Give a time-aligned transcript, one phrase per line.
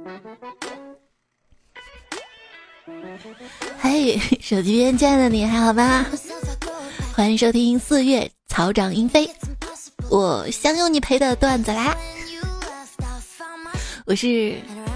[3.80, 6.06] 嘿，手机边亲爱的你还好吗？
[7.14, 9.30] 欢迎收听四月草长莺飞，
[10.10, 11.96] 我相拥你陪的段子啦。
[14.06, 14.54] 我是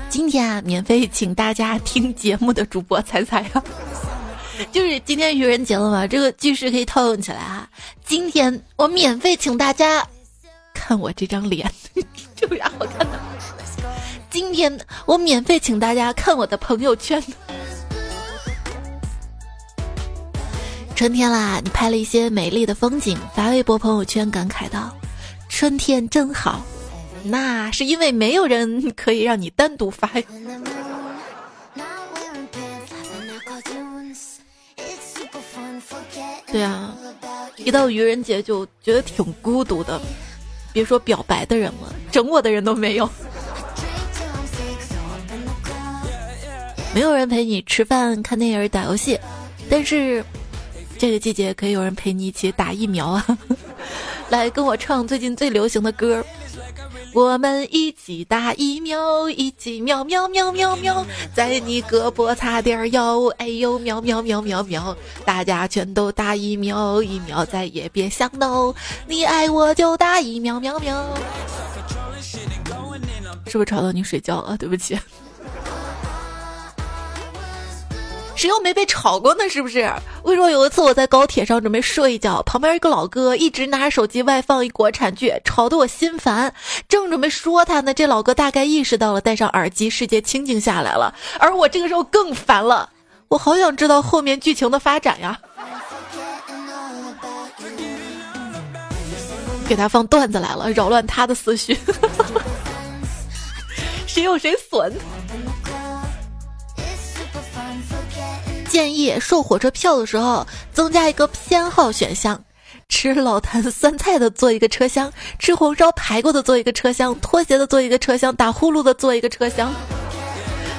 [0.08, 3.62] 今天啊免费请大家听节目的主播彩彩啊，
[4.72, 7.68] 就是今天愚人节了嘛，这个句式可以套用起来啊。
[8.04, 10.06] 今天我免费请大家
[10.72, 11.70] 看我这张脸，
[12.34, 13.20] 这有啥好看的？
[14.34, 14.76] 今天
[15.06, 17.22] 我免费请大家看我的朋友圈。
[20.96, 24.92] 春天啦，你拍了一些美丽的风景，发微博朋友圈，感慨道
[25.48, 26.60] ：“春天真好。”
[27.22, 30.10] 那是因为没有人可以让你单独发。
[36.50, 36.92] 对啊，
[37.54, 40.00] 一到愚人节就觉得挺孤独的，
[40.72, 43.08] 别说表白的人了，整我的人都没有。
[46.94, 49.18] 没有人陪你吃饭、看电影、打游戏，
[49.68, 50.24] 但是。
[50.96, 53.26] 这个季节可以有人陪你一起打疫苗啊！
[54.30, 56.24] 来跟我唱最近最流行的歌，
[57.12, 61.04] 我们一起打疫苗，一起喵喵喵喵喵，
[61.34, 68.72] 在你胳膊擦点药，哎呦喵喵喵喵喵，大家全都打疫苗，疫苗再也别想 no，
[69.08, 71.04] 你爱我就打疫苗喵喵。
[73.48, 74.56] 是不是吵到你睡觉了？
[74.56, 74.96] 对不起。
[78.44, 79.48] 谁又没被吵过呢？
[79.48, 79.90] 是不是？
[80.22, 86.52] 为什么，有一次我在高铁上准备睡一觉，旁边一个老哥一直拿着手机外放一国产剧，吵得我心烦。
[86.86, 91.14] 正准备说他呢，这老哥大概意识到了，戴上耳机，世界清静下来了。
[91.38, 92.90] 而我这个时候更烦了，
[93.28, 95.40] 我好想知道后面剧情的发展呀！
[99.66, 101.74] 给他放段子来了，扰乱他的思绪。
[104.06, 104.92] 谁有谁损。
[108.74, 112.42] 建议售火车票的时候增加一个偏好选项：
[112.88, 119.72] 吃老坛酸菜的坐一个车厢，吃红烧排骨的坐一个车厢，拖鞋的坐一个车厢，打呼噜的坐一个车厢。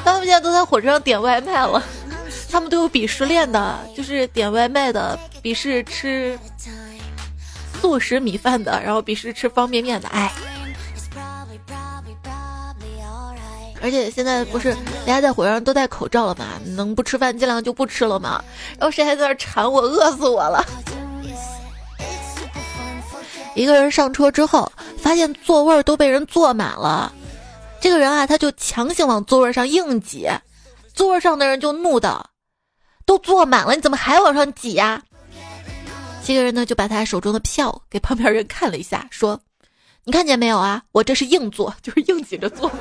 [0.03, 1.81] 他们现在都在火车上点外卖了，
[2.51, 6.37] 他们都有鄙视链的，就是点外卖的鄙视吃
[7.79, 10.29] 素食米饭的，然后鄙视吃方便面的，哎。
[13.85, 16.45] 而且现在不是大家在火车上都戴口罩了嘛？
[16.75, 18.43] 能不吃饭尽量就不吃了嘛。
[18.79, 20.65] 然后谁还在那馋我，饿死我了。
[23.53, 27.13] 一个人上车之后，发现座位都被人坐满了。
[27.79, 30.27] 这个人啊，他就强行往座位上硬挤，
[30.95, 32.31] 座位上的人就怒道
[33.05, 35.03] ：“都坐满了，你怎么还往上挤呀？”
[36.25, 39.39] 这个人呢，就把他手中的票给旁边人看了一下，说
[40.05, 40.81] ：“你看见没有啊？
[40.91, 42.71] 我这是硬座，就是硬挤着坐。”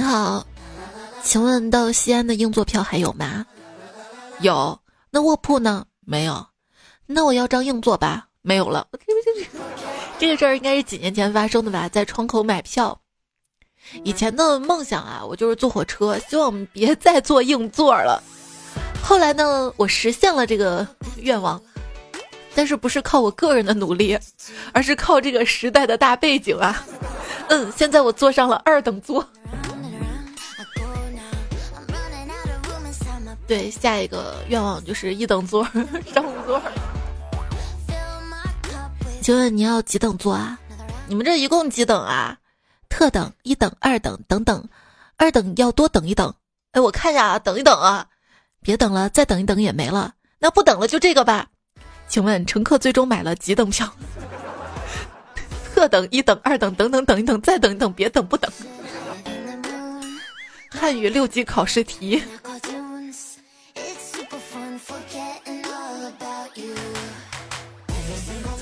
[0.00, 0.46] 你好，
[1.22, 3.44] 请问到西安的硬座票还有吗？
[4.40, 4.80] 有。
[5.10, 5.84] 那卧铺呢？
[6.06, 6.46] 没有。
[7.04, 8.26] 那我要张硬座吧。
[8.40, 8.88] 没有了。
[10.18, 11.86] 这个事儿应该是几年前发生的吧？
[11.86, 12.98] 在窗口买票。
[14.02, 18.22] 以前的梦想啊，我就是坐火车，希望我们别再坐硬座了。
[19.02, 20.88] 后来呢，我实现了这个
[21.18, 21.60] 愿望，
[22.54, 24.18] 但是不是靠我个人的努力，
[24.72, 26.86] 而是靠这个时代的大背景啊。
[27.48, 29.22] 嗯，现在我坐上了二等座。
[33.50, 35.64] 对，下一个愿望就是一等座
[36.14, 36.62] 商务座。
[39.20, 40.56] 请问你要几等座啊？
[41.08, 42.38] 你们这一共几等啊？
[42.88, 44.68] 特等、一等、二等等等，
[45.16, 46.32] 二等要多等一等。
[46.70, 48.06] 哎，我看一下啊，等一等啊，
[48.62, 50.14] 别等了，再等一等也没了。
[50.38, 51.48] 那不等了，就这个吧。
[52.06, 53.92] 请问乘客最终买了几等票？
[55.74, 58.48] 特等、一等、二等等等等一等，再等一等，别等不等。
[60.70, 62.22] 汉语六级考试题。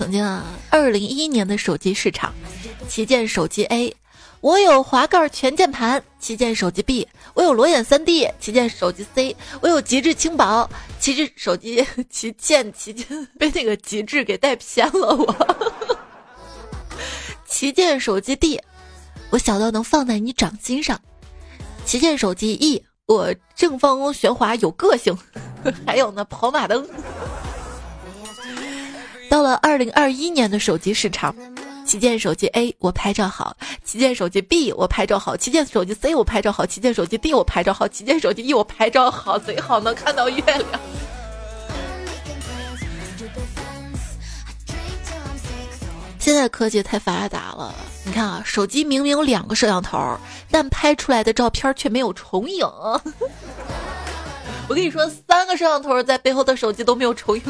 [0.08, 2.32] 曾经啊，二零一一年的手机市场，
[2.88, 3.94] 旗舰手机 A，
[4.40, 10.66] 我有滑盖全键盘；旗舰手机 B，我有裸眼三 D；旗舰手机 C，我有极致轻薄；
[10.98, 13.06] 旗帜手机 旗舰旗舰
[13.38, 15.98] 被那个极致给带偏了，我。
[17.46, 18.58] 旗舰手机 D，
[19.28, 20.96] 我小到能放在你掌心上；
[21.84, 25.14] 旗舰手机 E，我正方旋滑有个性；
[25.86, 26.88] 还有呢，跑马灯。
[29.38, 31.32] 到了二零二一年的手机市场，
[31.86, 40.64] 旗舰手机 A 我拍照好，旗舰手机 B 我拍照好，旗舰手机 C 我拍照好，旗舰手机 D 我拍照好，旗舰手机 E 我拍照好，最好能看到月亮。
[46.18, 47.72] 现在科技太发达了，
[48.04, 50.18] 你看啊，手机明明有两个摄像头，
[50.50, 52.66] 但拍出来的照片却没有重影。
[54.68, 57.42] 我跟你说，三个摄像头在背后的手机都没有重影。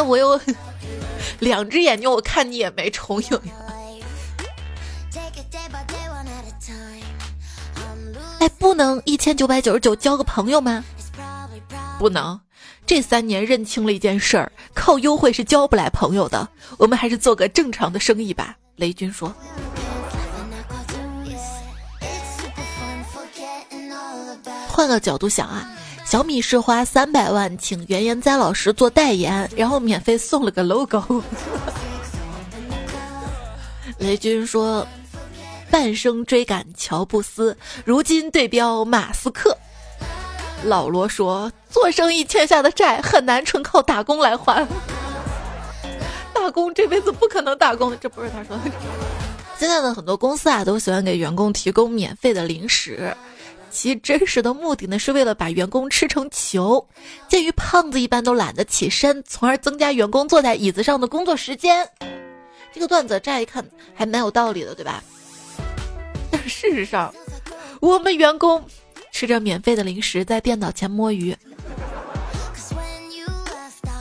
[0.00, 0.40] 那我有
[1.40, 3.52] 两只眼睛，我看你也没重影呀。
[8.38, 10.82] 哎，不能一千九百九十九交个朋友吗？
[11.98, 12.40] 不能，
[12.86, 16.48] 这三年认清了一件事儿，靠优惠是交不来朋友的。
[16.78, 18.56] 我们还是做个正常的生意吧。
[18.76, 19.30] 雷军说。
[24.66, 25.70] 换个角度想啊，
[26.10, 31.22] 小米是花三百万请袁研哉老师做代言，然后免费送了个 logo。
[33.98, 34.84] 雷军说。
[35.70, 39.56] 半生追赶乔布斯，如今对标马斯克。
[40.64, 44.66] 老罗说：“做生意欠下的债很难纯靠打工来还，
[46.34, 48.62] 打工这辈子不可能打工。”这不是他说的。
[49.56, 53.16] 现在的很多公司啊，都喜欢给员工提供免费的零食，
[53.70, 56.84] 其真实的目的呢，是为了把员工吃成球。
[57.28, 61.88] 鉴于胖子一般都懒得起身，从而增加员工坐在椅子上的工作时间。
[62.72, 63.64] 这个段子乍一看
[63.94, 65.02] 还蛮有道理的，对吧？
[66.30, 67.14] 但事实上，
[67.80, 68.62] 我们员工
[69.12, 71.36] 吃着免费的零食，在电脑前摸鱼。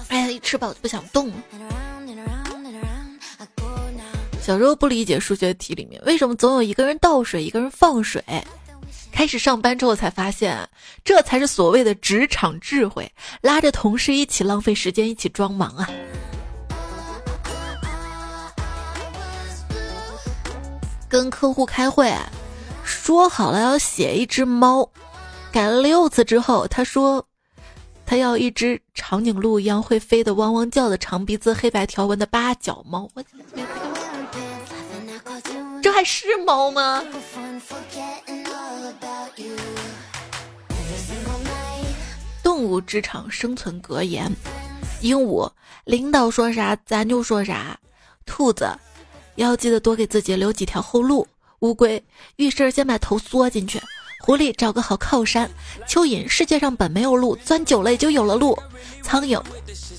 [0.09, 1.35] 哎呀，一吃饱就不想动了。
[4.41, 8.23] 小时候不理解数学题里面为什么总有一个人倒水，一个人放水。
[9.19, 10.57] 开始上班之后才发现，
[11.03, 13.11] 这才是所谓的职场智慧，
[13.41, 15.89] 拉着同事一起浪费时间，一起装忙啊。
[21.09, 22.15] 跟客户开会，
[22.81, 24.89] 说好了要写一只猫，
[25.51, 27.21] 改了六次之后，他说
[28.05, 33.05] 他要一只长颈鹿一样会飞的、汪汪叫的长鼻子、黑白条纹的八角猫。
[35.81, 37.03] 这还是猫吗？
[42.43, 44.31] 动物职场生存格言：
[45.01, 45.49] 鹦鹉
[45.85, 47.79] 领导说啥咱就说啥，
[48.25, 48.69] 兔子。
[49.35, 51.25] 要记得多给自己留几条后路。
[51.59, 52.03] 乌龟
[52.35, 53.81] 遇事先把头缩进去。
[54.21, 55.49] 狐狸找个好靠山。
[55.87, 58.57] 蚯蚓世界上本没有路，钻久了也就有了路。
[59.01, 59.41] 苍蝇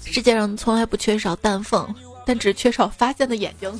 [0.04, 1.94] 世界上从来不缺少蛋缝，
[2.26, 3.72] 但只缺少发现的眼睛。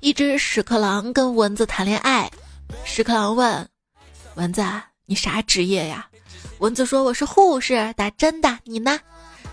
[0.00, 2.30] 一只屎壳郎跟蚊子谈恋爱。
[2.84, 3.68] 屎壳郎问
[4.34, 4.64] 蚊子
[5.06, 6.08] ：“你啥职业呀？”
[6.60, 8.58] 蚊子说：“我是护士，打针的。
[8.64, 9.00] 你呢？”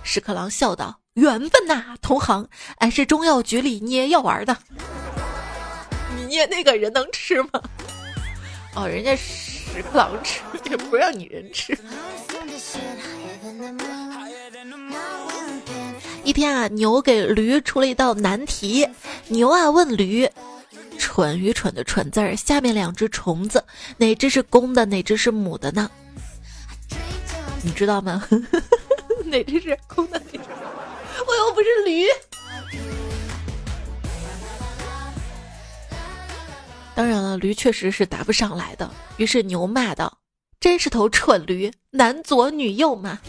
[0.03, 2.47] 屎壳郎笑道：“缘分呐，同行，
[2.77, 4.55] 俺是中药局里捏药丸的。
[6.15, 7.49] 你捏那个人能吃吗？
[8.75, 11.77] 哦，人家屎壳郎吃，也不让你人吃。
[16.23, 18.87] 一天啊，牛给驴出了一道难题。
[19.27, 20.29] 牛啊问驴：
[20.97, 23.63] 蠢愚蠢的蠢字儿，下面两只虫子，
[23.97, 25.89] 哪只是公的，哪只是母的呢？
[27.61, 28.25] 你知道吗？
[29.25, 30.21] 哪只是公的？
[31.27, 32.05] 我又不是驴。
[36.95, 38.89] 当然了，驴确实是答不上来的。
[39.17, 40.19] 于是牛骂道
[40.61, 43.19] ：“真是头蠢驴，男左女右嘛！”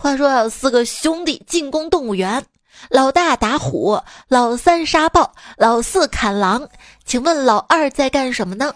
[0.00, 2.44] 话说有四个兄弟进攻动物园，
[2.88, 6.68] 老大打虎，老三杀豹，老四砍狼。
[7.04, 8.72] 请问老二在干什么呢？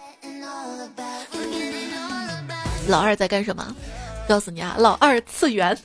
[2.88, 3.64] 老二在干什么？
[4.28, 5.78] 告诉你啊，老二次元。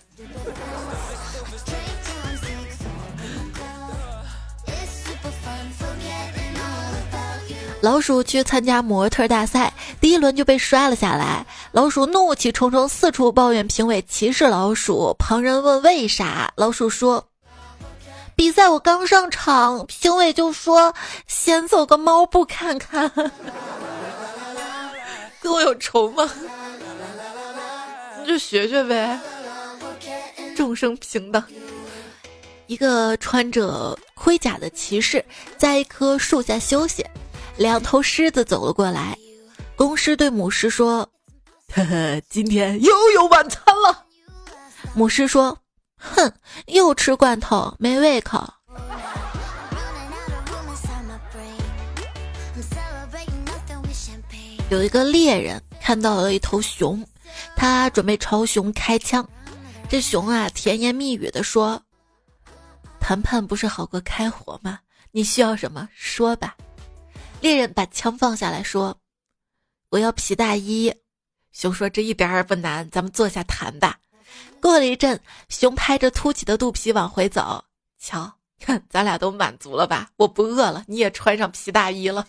[7.79, 9.72] 老鼠去参加模特大赛，
[10.07, 11.45] 第一轮就被摔了下来。
[11.73, 15.13] 老鼠怒气冲冲，四处抱怨评委歧视老鼠。
[15.19, 17.27] 旁人问为啥，老鼠说
[18.33, 20.93] ：“比赛我刚上场，评委就说
[21.27, 23.11] 先走个猫步看看。
[25.43, 26.31] ”跟我有仇吗？
[28.25, 29.19] 就学学呗，
[30.55, 31.43] 众生平等。
[32.67, 35.25] 一个穿着盔甲的骑士
[35.57, 37.05] 在一棵树下休息，
[37.57, 39.17] 两头狮子走了过来。
[39.77, 41.07] 公狮对母狮说
[41.72, 44.05] ：“呵呵，今天又有晚餐了。”
[44.96, 45.55] 母狮说
[46.01, 46.34] ：“哼，
[46.65, 48.43] 又吃罐头，没胃口。”
[54.72, 57.05] 有一个猎人看到了一头熊。
[57.55, 59.27] 他准备朝熊开枪，
[59.88, 61.79] 这熊啊甜言蜜语的说
[63.00, 64.79] ：“谈判不是好过开火吗？
[65.12, 66.55] 你需要什么说吧。”
[67.41, 68.98] 猎人把枪放下来说
[69.89, 70.94] ：“我要皮大衣。”
[71.53, 73.98] 熊说：“这一点也不难，咱们坐下谈吧。”
[74.62, 77.63] 过了一阵，熊拍着凸起的肚皮往回走。
[78.00, 80.10] 瞧，看咱俩都满足了吧？
[80.17, 82.25] 我不饿了，你也穿上皮大衣了。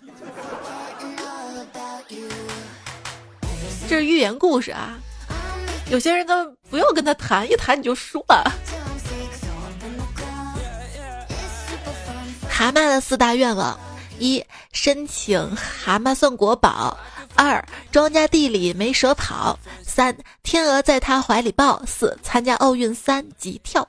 [3.88, 4.98] 这是寓言故事啊！
[5.90, 8.44] 有些人都不用跟他谈，一谈你就输了。
[12.50, 13.78] 蛤蟆的四大愿望：
[14.18, 16.94] 一、申请蛤蟆算国宝；
[17.38, 23.88] 二、庄稼地里没蛇跑；三、天鹅在他怀里抱；四、参加奥运三级跳。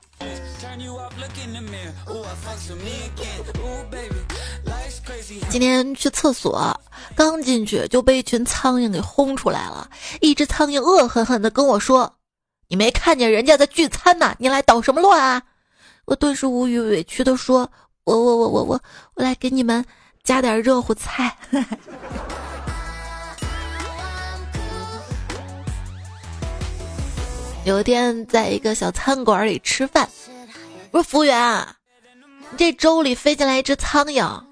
[5.48, 6.80] 今天去厕所，
[7.16, 9.90] 刚进去就被一群苍蝇给轰出来了。
[10.20, 12.14] 一只苍蝇恶狠狠地跟我说
[12.70, 14.32] ：“你没看见人家在聚餐吗？
[14.38, 15.42] 你来捣什么乱啊？”
[16.06, 17.68] 我顿时无语，委屈地说
[18.04, 18.82] ：“我我我我我
[19.16, 19.84] 我来给你们
[20.22, 21.36] 加点热乎菜。”
[27.64, 30.08] 有一天在一个小餐馆里吃饭，
[30.90, 31.66] 我说：“服务员，
[32.56, 34.42] 这粥里飞进来一只苍蝇。”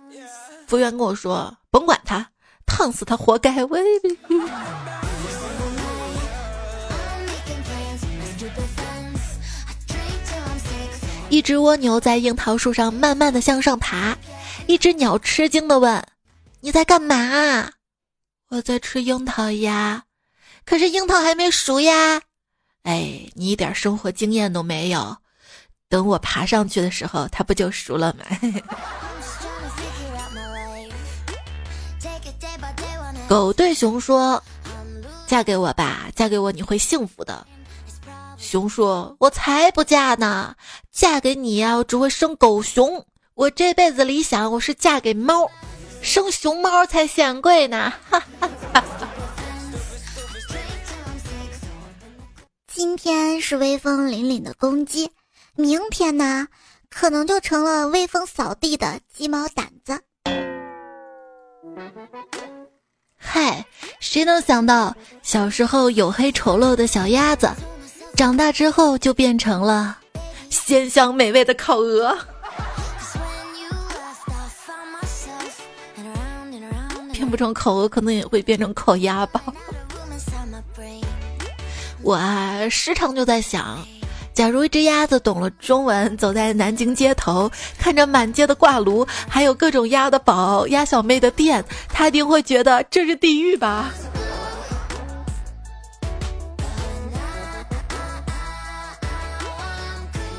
[0.69, 2.29] 服务员跟我说：“甭管他，
[2.67, 3.79] 烫死他活该。”我。
[11.31, 14.17] 一只蜗牛在樱桃树上慢慢的向上爬，
[14.67, 16.03] 一只鸟吃惊的问
[16.61, 17.71] ：“你在干嘛
[18.51, 20.05] ？”“我在吃樱桃呀。
[20.67, 22.21] ”“可是樱桃还没熟呀。
[22.89, 25.15] ”“哎，你一点生活经验都没有，
[25.91, 28.25] 等我爬上去的时候，它不就熟了吗？”
[33.29, 34.43] 狗对熊说
[35.29, 37.47] ：“嫁给我吧，嫁给我你会幸福的。”
[38.39, 40.57] 熊说：“我才不嫁呢，
[40.91, 43.05] 嫁给你呀，我只会生狗熊。
[43.35, 45.51] 我这辈子理想，我是嫁给猫，
[46.01, 48.83] 生熊猫才显贵呢。”哈哈哈。
[52.71, 55.11] 今天是威风凛凛的公鸡，
[55.57, 56.47] 明天呢，
[56.91, 59.99] 可能就成了威风扫地的鸡毛掸子。
[63.17, 63.65] 嗨，
[64.01, 67.51] 谁能想到小时候黝黑丑陋的小鸭子，
[68.15, 69.99] 长大之后就变成了
[70.51, 72.17] 鲜香美味的烤鹅？
[77.13, 79.43] 变不成烤鹅，可能也会变成烤鸭吧。
[82.09, 83.87] 我啊，时常就在想。
[84.33, 93.93] 假如一只鸭子懂了中文，走在南京街头，看着满街的挂炉，还有各种鸭的宝、鸭小妹的店，它一定会觉得这是地狱吧？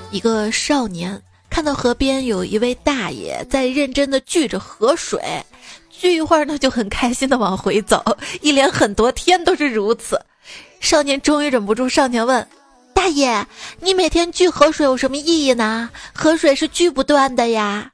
[0.09, 1.21] 一个少年
[1.51, 5.21] 看到河边有一位大爷在认真的聚着河水，
[5.91, 8.03] 聚一会儿呢就很开心的往回走，
[8.41, 10.19] 一连很多天都是如此。
[10.79, 12.48] 少年终于忍不住上前问。
[12.93, 13.45] 大爷，
[13.79, 15.89] 你每天聚河水有什么意义呢？
[16.13, 17.91] 河水是聚不断的呀。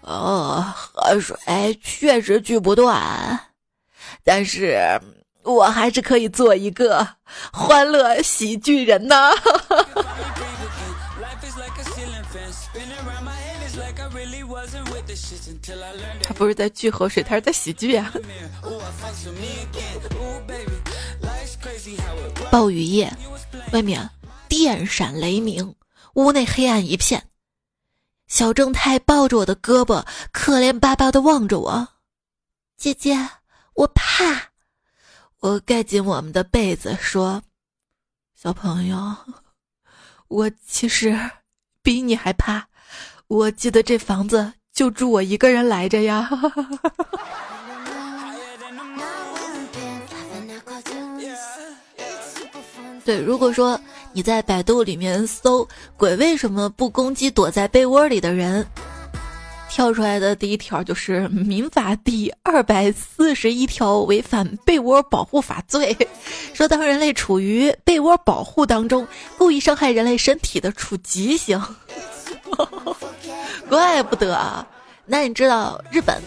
[0.00, 1.36] 哦，河水
[1.82, 3.38] 确实聚不断，
[4.24, 5.00] 但是
[5.42, 7.06] 我还是可以做一个
[7.52, 9.30] 欢乐喜剧人呢。
[16.22, 18.12] 他不是在聚河水，他是在喜剧呀。
[22.54, 23.12] 暴雨夜，
[23.72, 24.08] 外面。
[24.48, 25.74] 电闪雷鸣，
[26.12, 27.28] 屋内黑暗一片。
[28.28, 31.88] 小正太抱着我的胳膊，可怜巴巴的望着我。
[32.76, 33.28] 姐姐，
[33.74, 34.52] 我怕。
[35.40, 37.42] 我盖紧我们的被子，说
[38.40, 39.16] ：“小朋友，
[40.28, 41.18] 我其实
[41.82, 42.68] 比你还怕。
[43.26, 46.30] 我记得这房子就住我一个人来着呀。”
[53.04, 53.78] 对，如果说。
[54.16, 55.68] 你在百度里面搜
[55.98, 58.64] “鬼为什么不攻击躲在被窝里的人”，
[59.68, 65.96] 跳出来的第一条就是《民法》第二百四十一条违反被窝保护法罪，
[66.54, 69.04] 说当人类处于被窝保护当中，
[69.36, 71.60] 故意伤害人类身体的，处极刑。
[73.68, 74.64] 怪不得啊！
[75.06, 76.22] 那你知道日本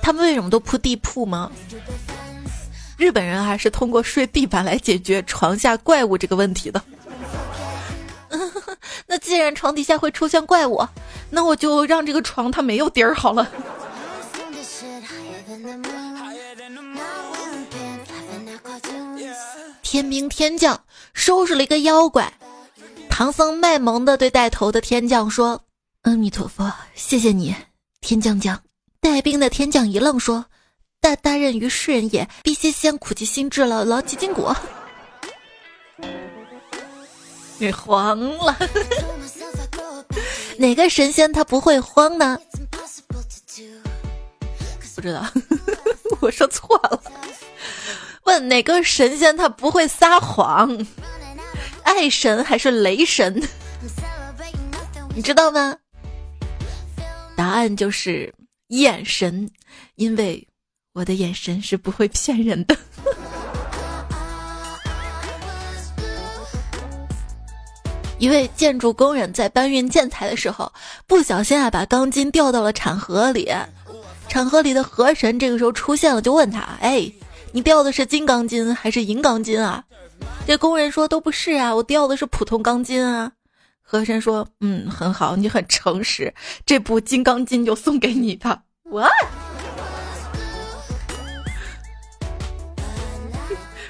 [0.00, 1.50] 他们为什么都铺地铺吗？
[2.96, 6.82] 日本人还是通过睡地板来解决床下怪物这个问题的。
[9.06, 10.86] 那既然床底下会出现怪物，
[11.30, 13.48] 那我就让这个床它没有底儿好了。
[19.82, 20.78] 天兵天将
[21.14, 22.32] 收拾了一个妖怪，
[23.08, 25.62] 唐僧卖萌的对带头的天将说
[26.02, 27.54] ：“阿弥陀佛，谢谢你，
[28.00, 28.60] 天将将。”
[29.00, 30.44] 带兵的天将一愣，说
[31.06, 34.52] ：“大大任于世人也，必先先苦其心志了，劳其筋骨。
[37.58, 38.56] ”你慌了？
[40.58, 42.36] 哪个神仙他不会慌呢？
[44.96, 45.24] 不知道，
[46.20, 47.00] 我说错了。
[48.24, 50.76] 问哪个神仙他不会撒谎？
[51.84, 53.40] 爱神还是雷神？
[55.14, 55.76] 你知道吗？
[57.36, 58.34] 答案就是
[58.70, 59.48] 眼神，
[59.94, 60.44] 因为
[60.96, 62.74] 我的眼神是不会骗人的。
[68.18, 70.72] 一位建筑工人在搬运建材的时候，
[71.06, 73.52] 不小心啊把钢筋掉到了产河里。
[74.26, 77.12] 产河里的河神这个时候出现了，就问他：“哎，
[77.52, 79.84] 你掉的是金钢筋还是银钢筋啊？”
[80.48, 83.32] 这工人说：“都不是啊，我掉的是普通钢筋啊。”
[83.84, 86.32] 河神说：“嗯，很好，你很诚实，
[86.64, 89.12] 这部金刚筋就送给你吧。” What？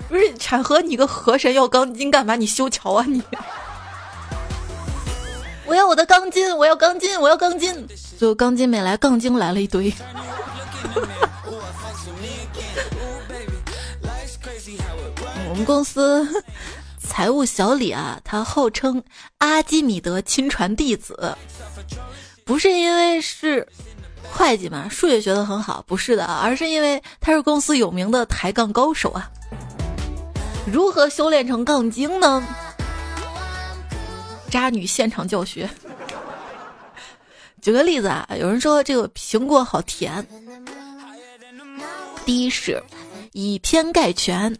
[0.08, 2.36] 不是产河，你个河神要钢筋干嘛？
[2.36, 3.22] 你修桥啊你？
[5.66, 7.86] 我要我的钢筋，我要钢筋，我要钢筋。
[8.18, 9.92] 最后钢筋没来，杠精来了一堆。
[15.48, 16.26] 我们公司
[16.98, 19.02] 财务小李啊，他号称
[19.38, 21.36] 阿基米德亲传弟子，
[22.44, 23.66] 不是因为是
[24.30, 29.28] 会计嘛，数学学得很好，不是的，而是因为他是公司有名的抬杠高手啊。
[30.66, 32.44] 如何修炼成杠精呢？
[34.50, 35.68] 渣女现场教学。
[37.62, 40.26] 举个例子啊，有人说这个苹果好甜。
[42.24, 42.82] 第一是
[43.32, 44.56] 以偏概全，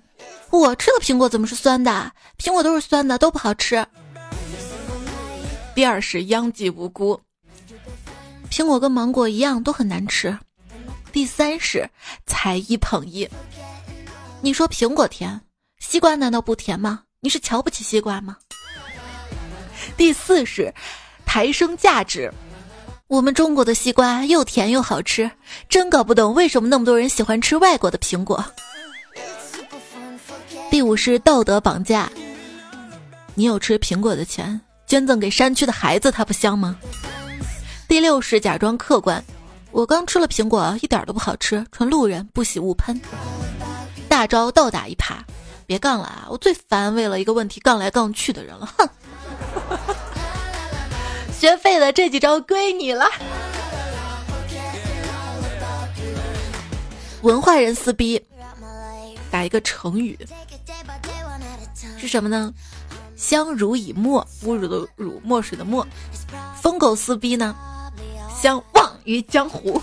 [0.50, 2.12] 我吃的苹果怎么是酸的？
[2.38, 3.84] 苹果都是酸的，都不好吃。
[5.74, 7.20] 第二是殃及无辜，
[8.50, 10.36] 苹果跟芒果一样都很难吃。
[11.12, 11.88] 第三是
[12.26, 13.28] 才一捧一，
[14.40, 15.40] 你说苹果甜，
[15.88, 17.02] 西瓜难道不甜吗？
[17.20, 18.36] 你是瞧不起西瓜吗？
[19.96, 20.74] 第四是
[21.24, 22.28] 抬升价值，
[23.06, 25.30] 我们中国的西瓜又甜又好吃，
[25.68, 28.44] 真搞不懂为什么那么多人喜欢吃外国的苹果。
[30.72, 32.10] 第五是道德绑架，
[33.36, 36.76] 你有吃苹果的钱，捐赠给山区的孩子，它不香吗？
[37.86, 39.24] 第六是假装客观，
[39.70, 43.00] 我刚吃了苹果，一点都不好吃，纯路人，不喜勿喷。
[44.08, 45.14] 大招倒打一耙，
[45.66, 46.26] 别杠了啊！
[46.30, 48.88] 我最烦为了一个问题杠来杠去的人了，哼。
[51.38, 53.04] 学废的这几招归你了。
[57.22, 58.24] 文化人撕逼，
[59.30, 60.18] 打一个成语
[61.98, 62.54] 是什么呢？
[63.16, 65.86] 相濡以沫，侮辱的辱，墨水的墨。
[66.62, 67.56] 疯狗撕逼呢？
[68.40, 69.82] 相忘于江湖。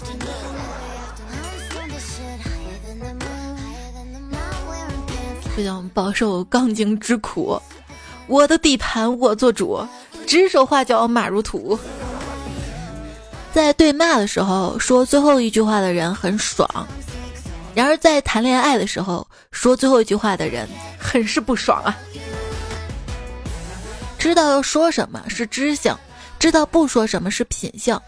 [5.56, 7.62] 不想饱受杠精之苦。
[8.28, 9.86] 我的地盘我做主，
[10.26, 11.78] 指手画脚马如土。
[13.54, 16.68] 在对骂的时候说最后一句话的人很爽，
[17.76, 21.96] 然而在谈恋爱的时候说最后一句话的人很是不爽啊。
[24.18, 25.96] 知道要说什么是知性，
[26.40, 28.00] 知道不说什么是品性。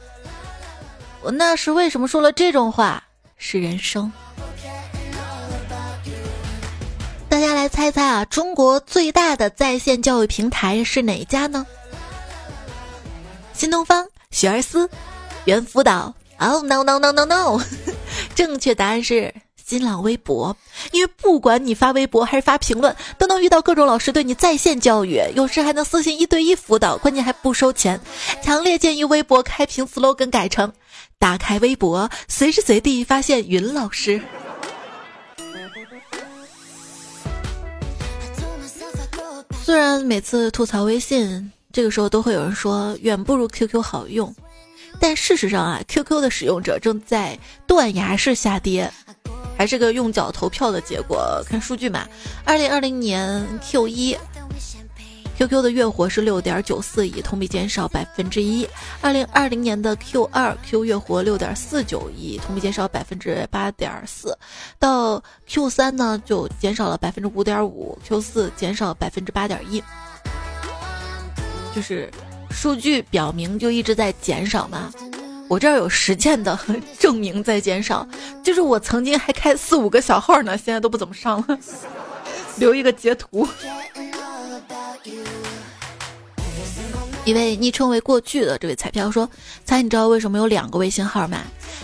[1.22, 3.04] 我那时为什么说了这种话？
[3.38, 4.12] 是人生。
[7.36, 11.66] 大家来猜猜啊，中国最大的在线教育平台是哪一家呢？
[13.52, 14.90] 新东方、学而思、
[15.44, 16.14] 猿辅导。
[16.38, 17.62] Oh no no no no no！
[18.36, 20.56] 正确答案是新浪微博，
[20.94, 28.00] 因为不管你发微博还是发评论，都能遇到各种老师对你在线教育，有时还能私信一对一辅导，关键还不收钱。
[28.42, 30.72] 强烈建议微博开屏 slogan 改成：
[31.20, 34.22] 打开微博，随时随地发现云老师。
[39.66, 44.32] 虽然每次吐槽微信，这个时候都会有人说远不如 QQ 好用，
[45.00, 48.94] 但事实上啊，QQ 的使用者正在断崖式下跌，
[49.58, 51.44] 还是个用脚投票的结果。
[51.50, 52.08] 看数据嘛，
[52.46, 54.16] 二零二零年 Q 一。
[55.38, 58.66] QQ 的月活是六点九四亿，同比减少百分之一。
[59.02, 64.38] 二零二零年的 Q 二 Q 月活六点四九亿，同比减少百分之八点四。
[64.80, 69.84] 到 Q 三呢，就减少了百分之五点五，Q 四减少百分之八点一。
[71.76, 72.10] 就是
[72.50, 74.90] 数据表明就一直在减少嘛。
[75.50, 76.58] 我这儿有实践的
[76.98, 78.08] 证明在减少，
[78.42, 81.60] 就是我曾经还开四五个小号呢，现在都不怎么上了。
[82.56, 83.46] 留一个截图。
[87.26, 89.28] 一位昵称为过去的这位彩票说
[89.66, 91.40] ：“猜你知道为什么有两个微信号吗？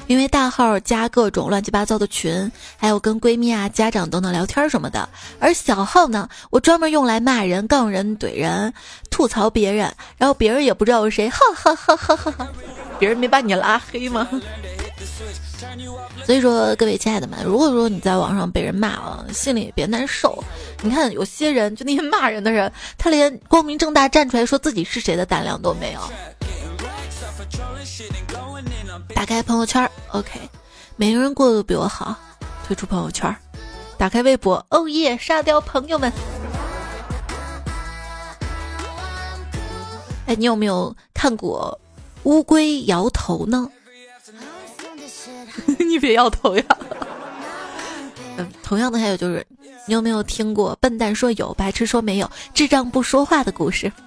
[0.06, 8.72] 因为大号加各种乱七八糟的群，还有跟闺蜜啊、家长等等聊天什么的；而小号呢，我专门用来骂人、杠人、怼人、
[9.10, 12.48] 吐槽别人，然后别人也不知道是谁，哈哈哈哈哈哈！
[13.00, 14.28] 别人没把你拉黑吗？”
[16.26, 20.44] 所以说，各位亲爱的们，如果说你在网上被人骂了，心里也别难受。
[20.82, 26.02] 你看，有些人就那些骂人的人，他连光明正大站出来说自己是谁的胆量都没有。
[29.14, 30.40] 打开朋友圈，OK，
[30.96, 32.16] 每个人过得都比我好。
[32.66, 33.36] 退出朋友圈，
[33.98, 36.12] 打开微博，哦耶，沙雕朋友们。
[40.28, 41.80] 哎，你有没有看过
[42.24, 43.70] 乌龟摇头呢？
[45.80, 46.64] 你别摇头呀！
[48.38, 49.46] 嗯，同样的还有就是，
[49.88, 53.92] 你有没有听过笨蛋说有，白痴说没有，智障不说话的故事？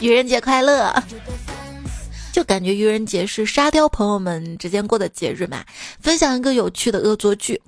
[0.00, 0.94] 愚人节快乐！
[2.32, 5.64] 就感觉愚人节是沙雕朋友们之间过的节日嘛。
[6.00, 7.60] 分享一个有趣的恶作剧：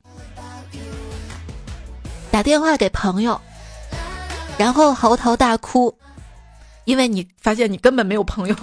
[2.31, 3.39] 打电话给朋友，
[4.57, 5.93] 然后嚎啕大哭，
[6.85, 8.55] 因为你发现你根本没有朋友。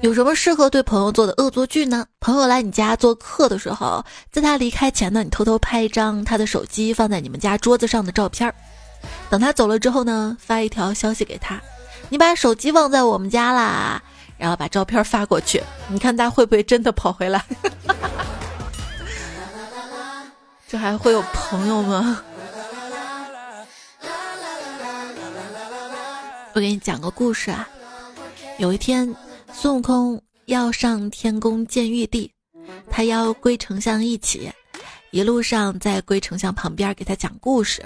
[0.00, 2.06] 有什么适合对朋友做的恶作剧呢？
[2.20, 8.54] 朋友来你家做客的时候，在他离开前呢，你偷偷拍一张他的手机放在你们家桌子上的照片儿。
[9.28, 11.60] 等他走了之后呢，发一条消息给他
[12.10, 14.00] ：“你把手机忘在我们家啦。”
[14.38, 17.44] 然后把照片发过去，你看他会不会真的跑回来？
[20.68, 22.22] 这还会有朋友吗？
[26.52, 27.68] 我给你讲个故事啊，
[28.58, 29.12] 有一天。
[29.52, 32.30] 孙悟空要上天宫见玉帝，
[32.90, 34.50] 他邀龟丞相一起，
[35.10, 37.84] 一路上在龟丞相旁边给他讲故事。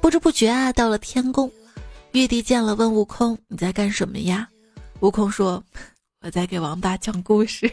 [0.00, 1.50] 不知不觉啊，到了天宫，
[2.12, 4.48] 玉帝见了问悟空：“你在干什么呀？”
[5.00, 5.62] 悟空说
[6.22, 7.70] ：“我在给王八讲故事。”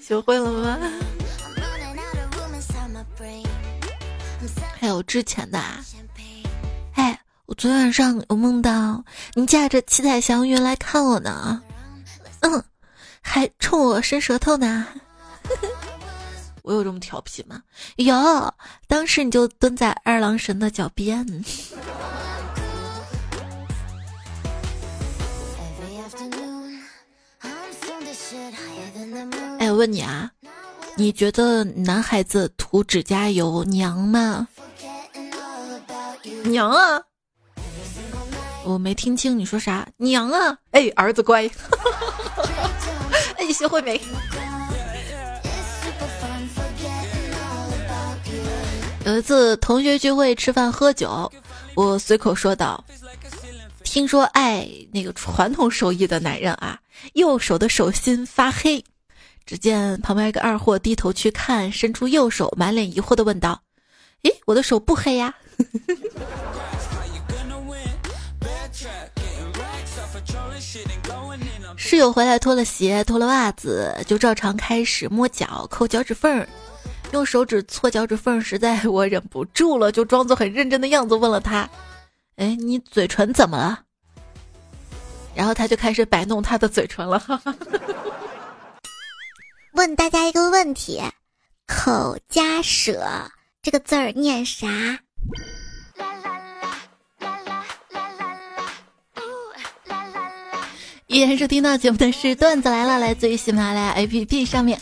[0.00, 0.78] 学会了吗？
[4.78, 5.58] 还有之前的。
[5.58, 5.84] 啊。
[7.46, 9.04] 我昨晚上有梦到
[9.34, 11.62] 你驾着七彩祥云来看我呢，
[12.40, 12.64] 嗯，
[13.20, 14.84] 还冲我伸舌头呢。
[16.62, 17.62] 我有这么调皮吗？
[17.94, 18.52] 有，
[18.88, 21.24] 当时你就蹲在二郎神的脚边。
[29.60, 30.28] 哎，我问你啊，
[30.96, 34.48] 你觉得男孩子涂指甲油娘吗？
[36.42, 37.00] 娘啊！
[38.66, 40.58] 我没听清你说啥，娘啊！
[40.72, 41.48] 哎，儿子乖。
[43.38, 44.00] 哎，学会没？
[49.04, 51.30] 有一次同学聚会吃饭喝酒，
[51.76, 52.84] 我随口说道
[53.84, 56.76] ：“听说爱那个传统手艺的男人啊，
[57.14, 58.84] 右手的手心发黑。”
[59.46, 63.62] 只见旁边一个二货低头去看，伸出右手，满脸疑惑的问道
[64.26, 65.32] ：“诶，我的手不黑呀？”
[71.76, 76.46] 室友回来脱了鞋，脱了袜子，就照常开始摸脚、抠脚趾缝儿，
[77.12, 78.40] 用手指搓脚趾缝。
[78.40, 81.68] 实在我忍不住了，就装作很认真的样子问了他
[82.36, 83.80] ：“哎，你嘴唇怎么了？”
[85.34, 87.22] 然后他就开始摆弄他的嘴唇了。
[89.72, 91.02] 问大家一个问题：
[91.66, 93.30] 口加舍
[93.62, 94.66] 这个字儿念啥？
[101.16, 104.78] 依然收听到节目的是段子来了，来自于喜马拉雅 APP 上面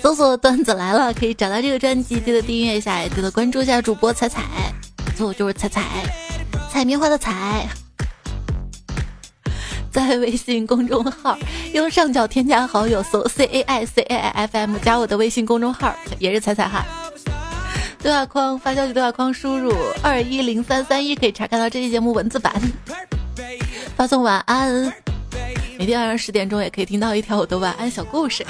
[0.00, 4.44] 搜索“段子来了”，可以找到这个专辑，记得订阅一下，也记得关注一下主播彩彩，
[5.16, 5.82] 错就是彩彩，
[6.70, 7.66] 采棉花的采。
[9.90, 11.36] 在微信公众号
[11.72, 16.86] 右上角添加好友，搜 C A I C A I F M，加我的微信公众号，也是彩彩哈。
[18.00, 22.54] 对话框发消息，对话框输入二一零三三一，可以查看到这期节目文字版。
[23.96, 24.92] 发送晚安，
[25.78, 28.44] 每天晚上十点钟也可以听到一条我的晚安小故事。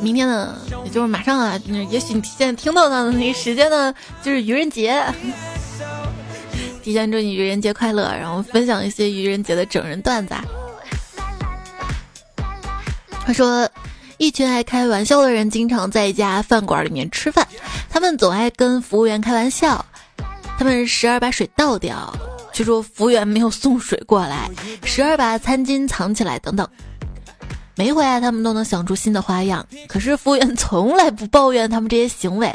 [0.00, 5.02] 明天呢，也就是马上啊，也许你现在听到的那个时间呢，就是愚人节。
[6.82, 10.34] 提前祝你愚人节快乐，然后分享一些愚人节的整人段子。
[13.26, 13.68] 他说，
[14.16, 17.46] 一群爱开玩笑的人经常在一家饭馆里面吃饭，
[17.90, 19.84] 他们总爱跟服务员开玩笑。
[20.60, 22.14] 他们时而把水倒掉，
[22.52, 24.46] 据说服务员没有送水过来；
[24.84, 26.68] 时而把餐巾藏起来，等等。
[27.76, 32.54] 每回来他们都能想出新的花样，可是服务员从来不抱怨他们这些行为。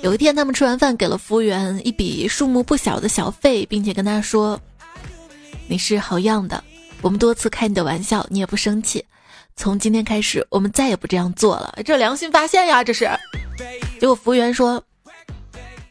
[0.00, 4.58] 有一天，他们吃完饭给了服务员一笔数目不小的小费，并且跟他说
[5.68, 6.64] ：“你是好样的，
[7.02, 9.04] 我们多次开你的玩笑，你也不生气。
[9.56, 13.06] 从今天开始，我们再也不这样做了。”这良心发现呀，这是。
[14.00, 14.82] 结果服务员说：“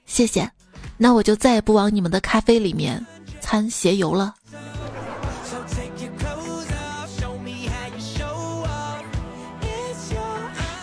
[0.07, 0.49] 谢谢，
[0.97, 3.05] 那我就再也不往你们的咖啡里面
[3.41, 4.35] 掺鞋油了。”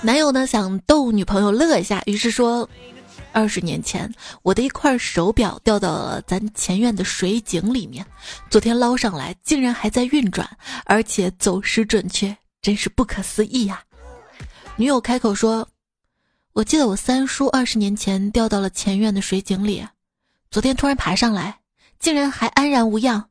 [0.05, 2.69] 男友呢想逗女朋友乐一下，于是说
[3.31, 8.05] ：“二十年前，我的一块手表掉到了咱前院的水井里面，
[8.51, 10.49] 昨天捞上来，竟然还在运转，
[10.87, 13.81] 而且走时准确，真是不可思议呀！”
[14.75, 15.69] 女友开口说
[16.53, 19.87] ：“我记得我三叔二十年前掉到了前院的水井里，
[20.53, 21.61] 昨天突然爬上来，
[21.99, 23.31] 竟然还安然无恙。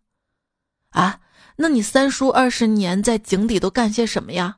[0.90, 1.20] 啊，
[1.56, 4.58] 那你三叔二十年在井底都干些什么呀？”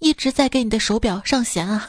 [0.00, 1.88] 一直在给你的手表上弦啊！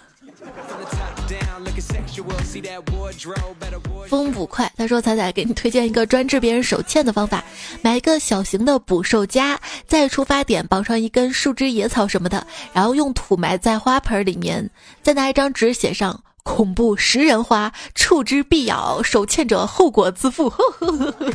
[4.08, 7.44] 风捕快，他说：“彩彩给你推荐一个专治别人手欠的方法，
[7.82, 14.70] 买一个小型的捕兽夹，在出发点绑上一根树枝、野草什么的，然后用土埋在花盆里面，
[15.02, 20.50] 再拿一张纸写上‘恐怖食人花，触之必咬，手欠者后果自负’。
[20.50, 21.32] 呵呵呵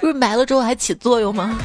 [0.00, 1.58] 不是埋了之后还起作用吗？”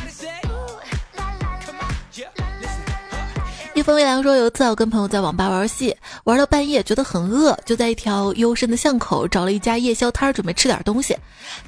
[3.75, 11.15] 一风微凉说：“有一次我跟朋友在网吧玩游戏，玩到半夜，觉得很饿，就在一条幽深的巷口找了一家夜宵摊，准备吃点东西。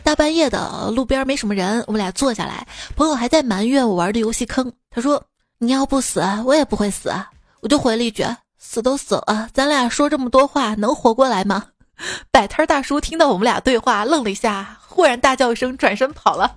[0.01, 4.73] 大半夜的，路边没什么人，我们俩坐下来，朋友还在埋怨我玩的游戏坑。
[4.89, 5.23] 他说
[5.59, 7.13] ：‘你要不死，我也不会死。’
[7.61, 8.25] 我就回了一句
[8.59, 11.67] ：‘死都死了，咱俩说这么多话，能活过来吗？’
[12.31, 16.55] 摆摊大叔听到我们俩对话，愣了一下，忽然大叫一声，转身跑了。”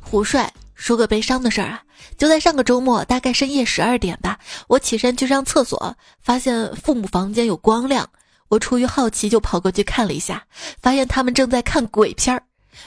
[0.00, 1.82] 胡帅说个悲伤的事儿啊，
[2.16, 8.08] 就在上个周末，大概深夜十二点吧，我起身去上厕所，发现父母房间有光亮，
[8.48, 10.44] 我出于好奇就跑过去看了一下，
[10.80, 12.42] 发现他们正在看鬼片儿，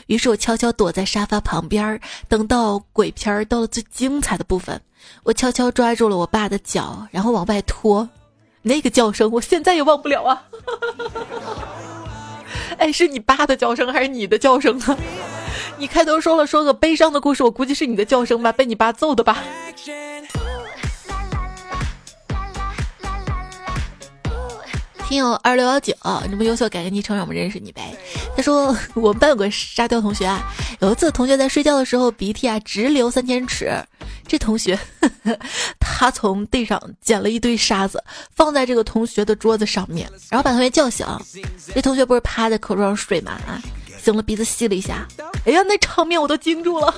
[0.06, 4.80] 于是我悄悄躲在沙发旁边，等到鬼片儿到了最精彩的部分，
[5.24, 8.08] 我悄悄抓住了我爸的脚，然后往外拖，
[8.62, 10.44] 那个叫声我现在也忘不了啊！
[12.78, 14.98] 哎，是你爸的叫声还是你的叫声啊？
[15.78, 19.44] 你开头说了说个悲伤的故事，我估计是你的叫声吧，被你爸揍的吧。
[25.08, 25.96] 听友二六幺九，
[26.30, 27.96] 这么优秀，改个昵称让我们认识你呗。
[28.36, 33.72] 他说我们班有个沙雕同学啊，有一次同学在睡觉的时候鼻涕啊直流三千尺，
[34.28, 34.78] 这同学
[35.80, 38.04] 他从地上捡了一堆沙子
[38.36, 41.08] 放在这个同学的桌子上面，然后把同学叫醒。
[41.74, 43.32] 这同学不是趴在课桌上睡吗？
[43.48, 43.64] 啊。
[44.04, 45.06] 醒了，鼻子吸了一下，
[45.48, 46.94] 哎呀，那场面我都惊住了。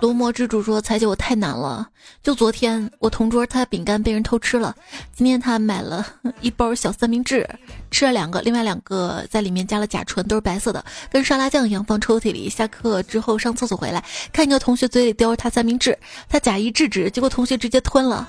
[0.00, 1.88] 罗魔之主说：“彩姐，我太难了。
[2.24, 4.74] 就昨天，我同桌他饼干被人偷吃了。
[5.14, 6.04] 今天他买了
[6.42, 7.48] 一包小三明治，
[7.92, 12.48] 吃了两个，另外两个在里面加了甲醇，都是白色的，跟沙拉酱一样，放抽屉里。
[12.48, 15.96] 下课之后上厕所回来，看一个同学嘴里叼着他三明治，
[16.28, 18.28] 他假意制止，结果同学直接吞了，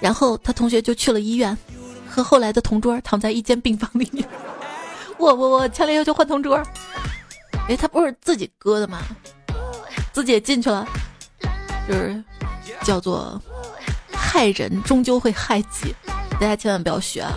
[0.00, 1.58] 然后他同学就去了医院。”
[2.12, 4.28] 和后来的同桌躺在一间病房里面，
[5.20, 6.60] 我我我强烈要求换同桌。
[7.68, 8.98] 哎，他不是自己割的吗？
[10.12, 10.84] 自己也进去了，
[11.86, 12.24] 就是
[12.82, 13.40] 叫做
[14.12, 15.94] 害人终究会害己，
[16.32, 17.32] 大家千万不要学啊！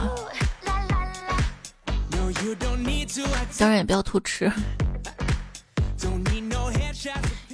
[3.59, 4.51] 当然也不要偷吃。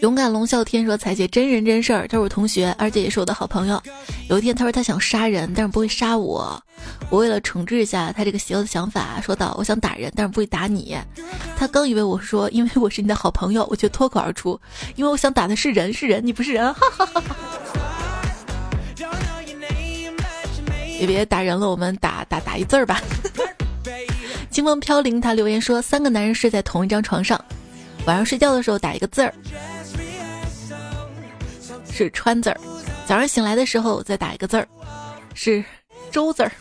[0.02, 3.82] 勇敢龙啸天说：“彩姐真人真事儿，他是我同学，而且也是我的好朋友。
[4.30, 6.62] 有一天，他说他想杀人，但是不会杀我。
[7.10, 10.98] 我为了惩治一下他这个邪恶的想法，说道：我想打人，但是不会打你。
[11.58, 14.60] 他刚以为我说因为我是你的好朋友，我却脱口而出：
[14.96, 16.72] 因为我想打的是人，是人，你不是人。
[16.74, 17.36] 哈哈哈哈
[20.98, 23.02] 也别打人了，我们打打打一字儿吧。
[24.50, 27.44] 清风飘零，他留言说：三个男人睡在同一张床上，
[28.06, 29.34] 晚上睡觉的时候打一个字儿。”
[31.92, 32.60] 是川字儿，
[33.06, 34.68] 早上醒来的时候再打一个字儿，
[35.34, 35.64] 是
[36.12, 36.52] 周字儿。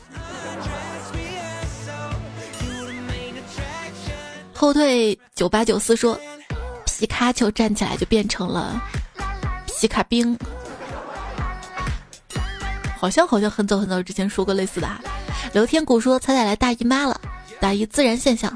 [4.52, 6.18] 后退九八九四说，
[6.84, 8.80] 皮卡丘站起来就变成了
[9.66, 10.36] 皮卡兵，
[12.98, 15.00] 好像好像很早很早之前说过类似的啊。
[15.52, 17.20] 刘天谷说，彩彩来大姨妈了，
[17.60, 18.52] 打一自然现象。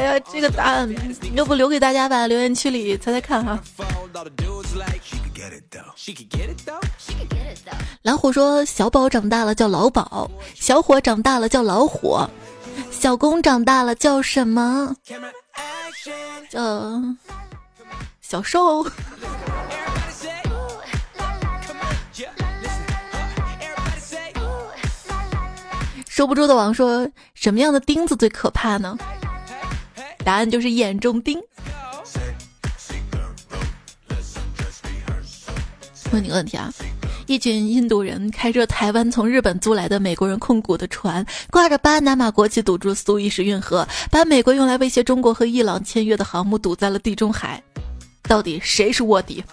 [0.00, 0.90] 哎呀，这个答案
[1.34, 3.60] 要不留给大家吧，留言区里猜猜看哈。
[8.00, 12.26] 老虎说：“小宝长大了叫老宝，小伙长大了叫老火，
[12.90, 14.96] 小公长大了叫什么？
[16.48, 17.02] 叫
[18.22, 18.82] 小瘦。
[26.08, 28.96] ”收不住的王说：“什么样的钉子最可怕呢？”
[30.24, 31.38] 答案就是眼中钉。
[36.12, 36.72] 问你个问题啊，
[37.26, 47.62] 一群印度人开着台湾从日本租来的美国人控股的船，挂着巴拿马国旗堵住苏伊士运河，把美国用来威胁中国和伊朗签约的航母堵在了地中海。
[48.24, 49.44] 到底谁是卧底？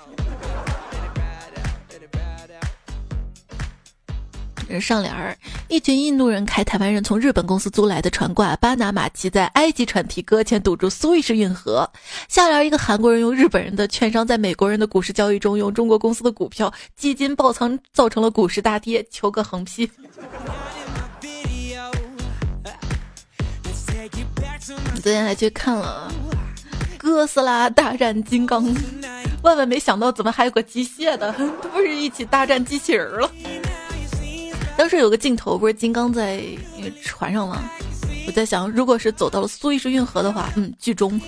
[4.80, 5.36] 上联儿，
[5.70, 11.90] 一群印度人开台湾人从日本公司租来的船挂巴拿马旗，在埃及船体搁浅堵住苏伊士运河。
[12.28, 19.06] 下联一个韩国人用日本人的券商在美国人的股市交易中用中国公司的股票基金爆仓，造成了股市大跌。
[19.10, 19.90] 求个横批。
[24.94, 26.12] 你昨天还去看了
[26.98, 28.66] 《哥斯拉大战金刚》，
[29.42, 31.32] 万万没想到，怎么还有个机械的？
[31.72, 33.32] 不是一起大战机器人了？
[34.78, 36.42] 当时有个镜头，不是金刚在
[37.04, 37.64] 船上吗？
[38.28, 41.20] 我在想，如果是走到了苏伊士运河的话，嗯，剧终。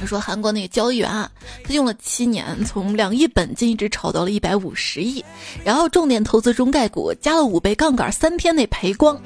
[0.00, 1.30] 他说韩国那个交易员啊，
[1.62, 5.24] 他用了七年，从两亿本金一直炒到了一百五十亿，
[5.62, 9.20] 然后重点投资中概股，加了五倍杠杆，三天内赔光，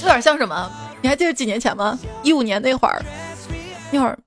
[0.00, 0.70] 有点像什么？
[1.02, 1.98] 你还记得几年前吗？
[2.22, 3.04] 一五年那会儿，
[3.90, 4.18] 那会儿。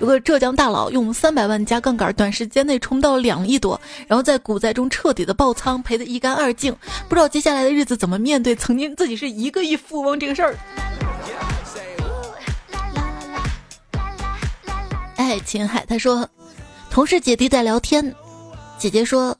[0.00, 6.72] 有个浙江大佬用三百万加杠杆，短时间内冲到两亿多，然后在股灾中彻底的爆仓，赔得一干二净。
[7.08, 10.56] 不知道接下来的日子怎么面对曾经自己是一个亿富翁这个事儿。
[15.16, 16.28] 哎，秦海他说，
[16.90, 18.14] 同事姐弟在聊天，
[18.78, 19.36] 姐姐说，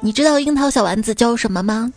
[0.00, 1.90] 你知道樱桃小丸子叫什么吗？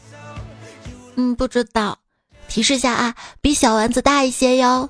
[1.18, 2.00] 嗯，不知道，
[2.48, 4.90] 提示下啊，比小丸子大一些哟。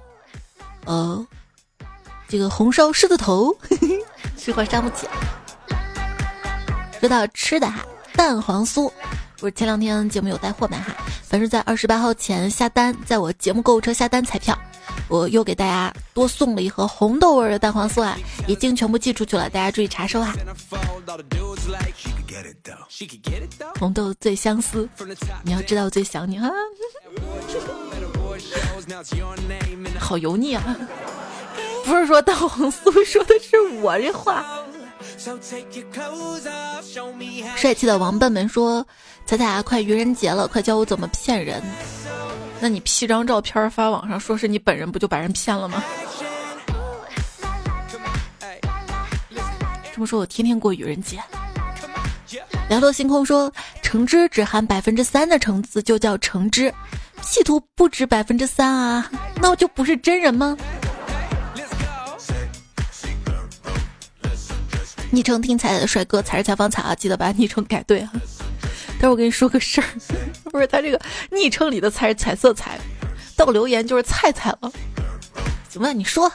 [0.86, 1.26] 哦。
[2.32, 3.54] 这个红烧狮子头，
[4.39, 5.06] 吃货伤不起。
[6.98, 8.89] 说到吃的哈，蛋黄酥，
[9.38, 10.78] 不是前两天节目有带货吗？
[10.78, 14.58] 哈，凡是在二十八号前下单，在我节目购物车下单彩票，
[15.10, 18.17] 我又给大家多送了一盒红豆味的蛋黄酥啊，
[18.48, 20.34] 已经全部寄出去了，大家注意查收哈。
[23.78, 24.88] 红豆最相思，
[25.44, 26.50] 你要知道我最想你哈。
[30.00, 30.63] 好油腻啊！
[31.84, 34.46] 不是说大黄酥，说的是我这话。
[37.56, 38.86] 帅气的王笨笨说
[39.26, 41.62] ：“彩彩啊，快愚人节了，快教我怎么骗人。”
[42.60, 45.84] 那你 P 张照片发网上，说是你本人，不就把人骗了吗？
[49.94, 51.20] 这么说，我天天过愚人节。
[52.70, 56.74] 寥落星空说：“橙汁只含百分之三的橙子就叫橙汁
[57.22, 60.56] ，P 图不止百分之三啊，那我就不是真人吗？”
[65.13, 68.12] 昵称听彩彩的帅哥才是采访彩啊，记得把昵称改对啊。
[69.00, 69.88] 但是我跟你说个事儿，
[70.52, 71.00] 不是他这个
[71.32, 72.80] 昵称里的才是彩色彩，
[73.36, 74.71] 到留言就是菜菜了。
[75.69, 76.32] 行吧，你说。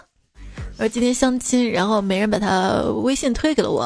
[0.78, 3.82] 而今天相亲，然后没人把他微信推给了我，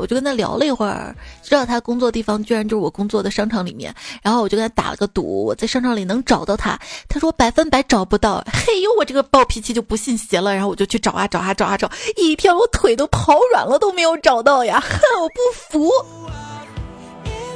[0.00, 6.78] 我就跟他聊了一会儿，知道他工作地方居然就是我工作的商场里面，然后我就跟他打了个赌，我在商场里能找到他。
[7.08, 15.34] 他说百分百找不到，嘿呦，我这个暴脾气就不信邪了，然后我就去找啊找啊找啊找，一天我腿都跑软了都没有找到呀，哼，我不
[15.70, 15.90] 服。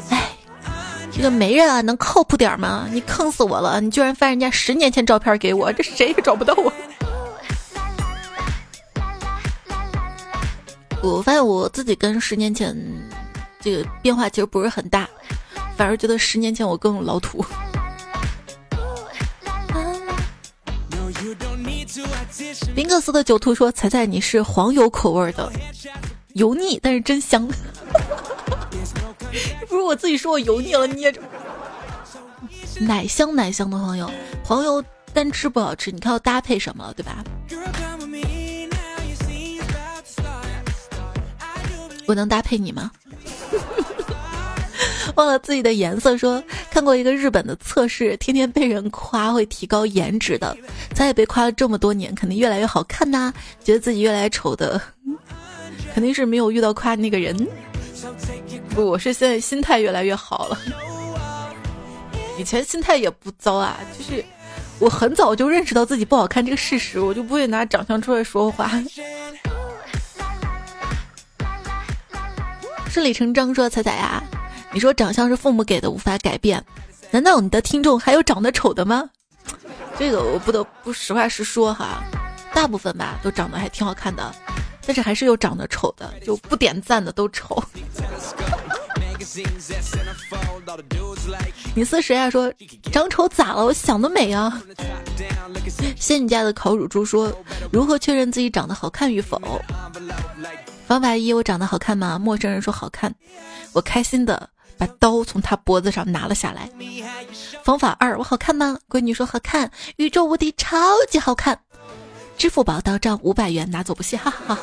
[0.09, 0.31] 哎，
[1.12, 2.88] 这个媒人啊，能靠谱点吗？
[2.90, 6.72] 你坑死我了，你居然翻人家十年前照片给我，这谁也找不到我。
[11.03, 12.77] 我发现我自己跟十年前
[13.61, 15.09] 这个变化其实不是很大，
[15.77, 17.45] 反而觉得十年前我更老土。
[22.75, 25.51] 林克斯的酒徒说：“彩彩，你是黄油口味的，
[26.35, 27.49] 油腻但是真香。
[29.69, 31.20] ”不是我自己说我油腻了，捏着。
[32.81, 34.09] 奶香奶香的黄油，
[34.45, 37.25] 黄油单吃不好吃，你看要搭配什么，对吧？
[42.09, 42.91] 我能搭配你吗？
[45.15, 50.57] 忘了自己的颜色，说看过一个日本的测试，天天被人夸会提高颜值的。
[50.95, 53.33] 咱也被夸了这么多年，肯定越来越好看呐。
[53.63, 54.81] 觉得自己越来越丑的，
[55.93, 57.37] 肯定是没有遇到夸那个人。
[58.71, 60.59] 不，我是现在心态越来越好了。
[62.39, 64.25] 以前心态也不糟啊，就是
[64.79, 68.71] 我很早就认识到自己不好看这个事实，我就不会拿长相出来说话。
[72.91, 74.22] 顺理成章说：“彩彩呀，
[74.72, 76.64] 你说长相是父母给的，无法改变，
[77.11, 79.09] 难道你的听众还有长得丑的吗？”
[79.99, 82.03] 这个我不得不实话实说哈，
[82.55, 84.34] 大部分吧都长得还挺好看的，
[84.86, 87.62] 但是还是有长得丑的，就不点赞的都丑。
[91.74, 92.30] 你是谁啊？
[92.30, 92.53] 说
[92.91, 93.64] 长丑咋了？
[93.64, 94.61] 我想得美啊！
[95.97, 97.32] 仙女家的烤乳猪说：
[97.70, 99.41] 如何确认自己长得好看与否？
[100.89, 102.18] 方法一：我长得好看吗？
[102.18, 103.14] 陌生人说好看，
[103.74, 106.70] 我开心的把刀从他脖子上拿了下来。
[107.62, 108.78] 方法二：我好看吗？
[108.89, 110.78] 闺女说好看，宇宙无敌，超
[111.11, 111.61] 级好看。
[112.39, 114.62] 支付宝到账五百元，拿走不谢，哈哈哈。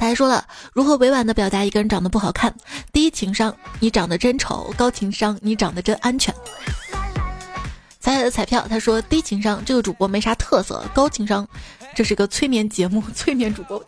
[0.00, 2.52] 他还说了如何委婉的表达一个人长得不好看：
[2.92, 6.34] 低情商，你长得真丑；高情商，你长得真安全。
[8.08, 11.46] 彩彩的彩票，他说低情商，这个主播没啥特色；高情商，
[11.94, 13.84] 这是个催眠节目， 催眠主播。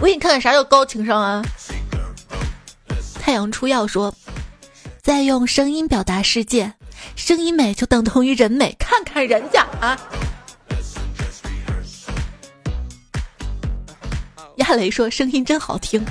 [0.00, 1.40] 我给你看看啥叫高情商啊！
[3.20, 4.12] 太阳出药说，
[5.02, 6.72] 在用声音表达世界，
[7.14, 9.96] 声音美就等同于人美，看看人家啊！
[14.56, 16.04] 亚雷说：“声音真好听，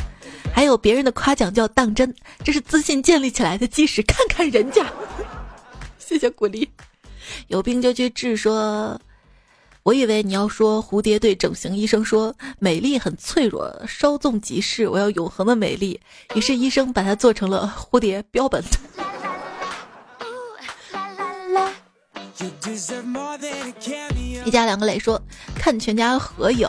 [0.53, 4.01] 还有别人的夸奖叫当真，这是自信建立起来的基石。
[4.03, 4.85] 看看人家，
[5.97, 6.69] 谢谢鼓励。
[7.47, 8.35] 有病就去治。
[8.35, 8.99] 说，
[9.83, 15.99] 我以为你要说蝴蝶对整形医生说美丽很脆弱，稍纵即逝，我要永恒的美丽。
[16.35, 18.61] 于是医生把它做成了蝴蝶标本。”
[24.45, 25.21] 一家两个磊说
[25.55, 26.67] ：“看全家合影，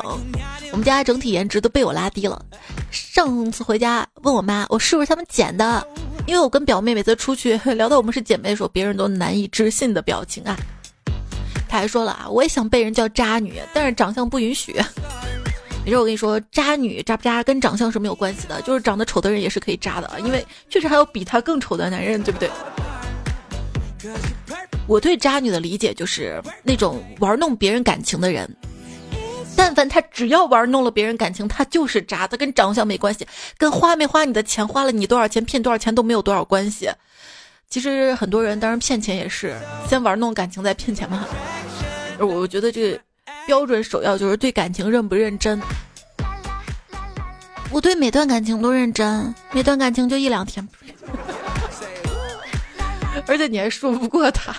[0.70, 2.44] 我们家整体颜值都被我拉低了。
[2.90, 5.86] 上次回家问我妈，我是不是他们捡的？
[6.26, 10.56] 因为我跟表妹每次出去 聊到我们是姐妹的时候，别人都难以置信的表情啊。
[11.68, 14.74] 他还说了啊，我也想被人叫渣女，但是长相不允许。
[15.84, 22.50] 没事，我跟你说，渣女渣不渣跟长相是没有关系的，就是长得丑的人也是可以渣的啊，因为确实还有比他更丑的男人，对不对？”
[24.86, 28.48] 我对渣女的理解就是那种玩弄别人感情的人，
[29.56, 32.26] 但凡他只要玩弄了别人感情，他就是渣。
[32.26, 33.26] 他跟长相没关系，
[33.56, 36.90] 跟花没花你的钱，花了你多少钱，骗多少钱都没有多少关系。
[37.70, 39.56] 其实很多人当然骗钱也是
[39.88, 41.26] 先玩弄感情再骗钱嘛。
[42.20, 43.00] 我觉得这个
[43.46, 45.60] 标准首要就是对感情认不认真。
[47.70, 50.68] 我对每段感情都认真，每段感情就一两天，
[53.26, 54.54] 而且你还说不过他。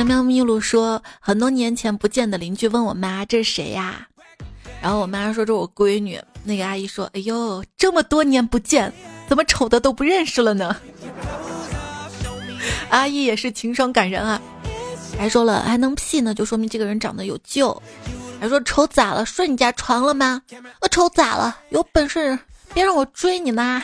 [0.00, 4.08] 喵喵咪噜说，很多年前不见的邻居问我妈：“这是谁呀？”
[4.80, 8.90] 然后我妈说：“这是我闺女。”那个阿姨说：“哎呦，这么多年不见，
[9.28, 10.74] 怎么丑的都不认识了呢？”
[12.88, 14.40] 阿姨也是情商感人啊，
[15.18, 17.82] 还说了还能屁呢，就说明这个人长得有救。
[18.40, 19.26] 还说丑咋了？
[19.26, 20.40] 睡你家床了吗？
[20.80, 21.58] 我丑咋了？
[21.68, 22.38] 有本事
[22.72, 23.82] 别让我追你呢！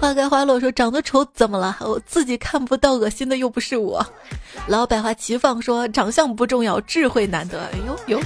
[0.00, 1.76] 花开花落说长得丑怎么了？
[1.80, 4.06] 我自己看不到，恶心的又不是我。
[4.68, 7.64] 老百花齐放说长相不重要，智慧难得。
[7.72, 8.20] 哎呦呦，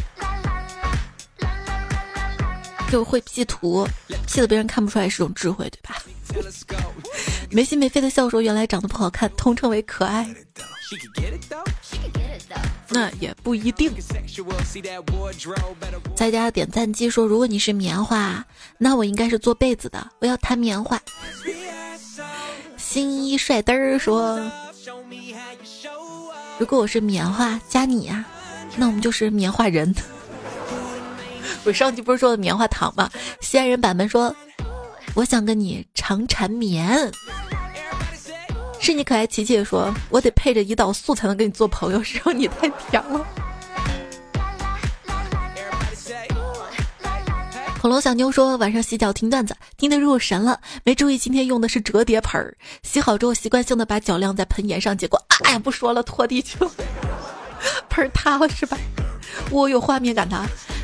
[2.90, 3.86] 就会 P 图
[4.26, 5.96] ，P 的别人看不出来是种智慧，对吧？
[7.50, 10.28] 没心没肺的笑说原来长得不好看，统称为可爱。
[12.88, 13.92] 那也不一定。
[16.16, 18.44] 在家点赞机说如果你是棉花，
[18.78, 21.00] 那我应该是做被子的，我要弹棉花。
[22.93, 24.41] 新一帅嘚儿说
[26.59, 28.24] ：“如果我是棉花加你呀，
[28.74, 29.95] 那我们就是棉花人。
[31.62, 33.09] ”我上期不是说的棉花糖吗？
[33.41, 34.34] 西安人版本说
[35.14, 37.09] ：“我想跟你长缠绵。”
[38.80, 43.24] 是你可爱琪琪说：“我得配着胰岛素才能跟你做朋友，是你太甜了。”
[47.80, 52.54] 恐龙小妞说：“晚上洗脚听段子，听得入神了，没注意今天用的是折叠盆儿。
[52.82, 56.70] 洗好之后，习惯性的把脚晾在盆沿上，结果哎呀，不说了，拖地去了，
[57.88, 58.76] 盆儿塌了是吧？
[59.50, 60.38] 我有画面感的。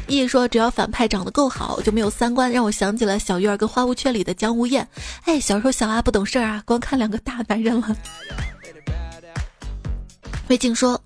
[0.09, 4.89] 一说只要反派长得够好，就没有三观，让我想起了小鱼儿跟花无缺里的江无艳。
[5.27, 7.95] 哎，小时候小阿不懂事儿啊，光看两个大男人了。”
[10.49, 10.99] 魏静说：“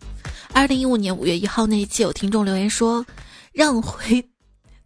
[0.54, 3.04] 二零一五年五月一号那一期有听众留言说，
[3.52, 4.24] 让回。”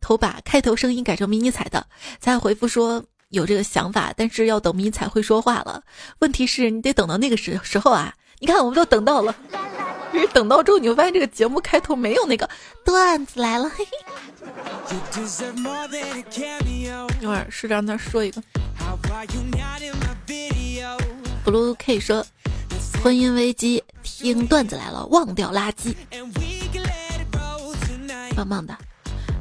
[0.05, 1.87] 头把开头声音改成迷你彩的，
[2.21, 5.83] 才回复说有这个想法，但是要等迷彩会说话了。
[6.19, 8.13] 问题是你得等到那个时时候啊！
[8.39, 9.35] 你看，我们都等到了，
[10.13, 12.47] 可是等到之后，你会发现这个节目开头没有那个
[12.85, 13.71] 段子来了。
[13.71, 13.91] 嘿嘿。
[17.23, 18.43] 一会儿是让他说一个。
[21.47, 22.27] Blue K 说：
[23.03, 25.95] 婚姻危机，听段子来了，忘掉垃圾。
[28.37, 28.77] 棒棒的。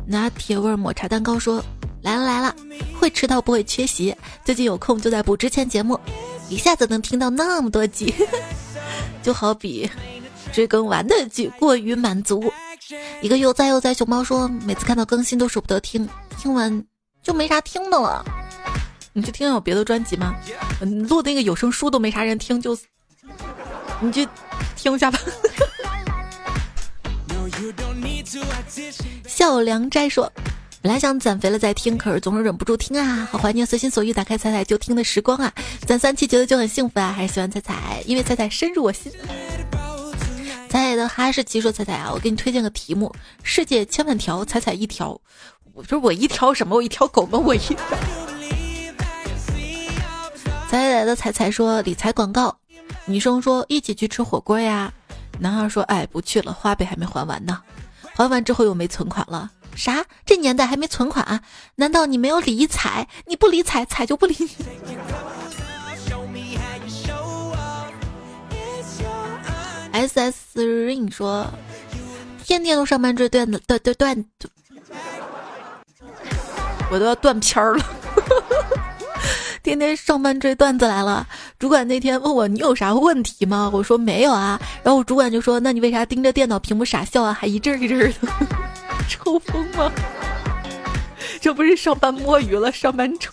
[0.06, 1.64] 拿铁味抹茶蛋糕说
[2.02, 2.56] ：“来了来了，
[3.00, 4.16] 会迟到不会缺席。
[4.44, 6.00] 最近有空就在补之前节目，
[6.50, 8.14] 一下子能听到那么多集，
[9.24, 9.90] 就好比
[10.52, 12.52] 追更完的剧过于满足。”
[13.22, 16.86] 一个悠哉悠哉熊猫说：“每次看到更新都舍不得听，听完
[17.22, 18.24] 就没啥听的了。
[19.14, 20.36] 你去听有别的专辑吗？
[21.08, 22.78] 录那个有声书都没啥人听，就
[24.02, 24.28] 你去
[24.76, 25.18] 听一下吧。”
[29.28, 30.32] 笑良斋说
[30.82, 35.54] ：“本来想攒肥了再听，可是总是忍不住听啊，好怀念随心所欲打开彩彩就听的时光啊！
[35.86, 39.12] 攒三期觉得就很幸福啊，还是喜欢彩彩，因为彩彩深入我心。”
[40.70, 45.20] 彩彩的哈士奇说：“彩彩啊，我给你推荐个题目：世界千万条，彩彩一条。
[45.74, 46.76] 我说我一条什么？
[46.76, 47.38] 我一条狗吗？
[47.38, 47.78] 我一条。”
[50.70, 52.58] 彩彩的彩彩说：“理财广告。”
[53.06, 54.92] 女生说：“一起去吃火锅呀。”
[55.40, 57.62] 男孩说：“哎，不去了，花呗还没还完呢。
[58.16, 59.50] 还完之后又没存款了。
[59.76, 60.06] 啥？
[60.26, 61.42] 这年代还没存款？
[61.76, 63.08] 难道你没有理财？
[63.26, 64.50] 你不理财，财就不理你。”
[69.94, 71.46] S S Rain 说
[72.44, 74.24] ：“天天都上班追段子，段段段，
[76.90, 77.86] 我都要断片儿了。
[79.62, 81.28] ”天天上班追段子来了。
[81.64, 83.72] 主管那天问我你有啥问题吗？
[83.72, 84.62] 我说没有啊。
[84.84, 87.32] 然后主管就说：“那你为啥盯着电脑屏幕傻笑啊？
[87.32, 88.14] 还一阵一阵的，
[89.08, 89.90] 抽风吗？
[91.40, 93.32] 这不是上班摸鱼了，上班抽，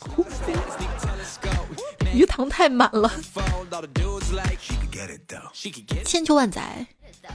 [2.14, 3.12] 鱼塘太满了。”
[6.06, 6.86] 千秋万载。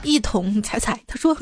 [0.02, 1.36] 一同踩踩，他说：“